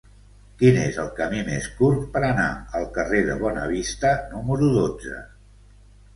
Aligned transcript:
Quin 0.59 0.77
és 0.85 0.95
el 1.03 1.11
camí 1.19 1.43
més 1.49 1.67
curt 1.81 2.07
per 2.15 2.23
anar 2.31 2.47
al 2.81 2.89
carrer 2.97 3.21
de 3.29 3.37
Bonavista 3.45 4.17
número 4.35 4.73
dotze? 4.81 5.21